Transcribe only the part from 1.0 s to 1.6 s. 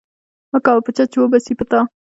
چي و به سي